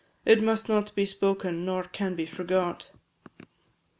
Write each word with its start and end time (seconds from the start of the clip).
It 0.25 0.41
must 0.41 0.67
not 0.67 0.95
be 0.95 1.05
spoken, 1.05 1.63
nor 1.63 1.83
can 1.83 2.15
be 2.15 2.25
forgot. 2.25 2.89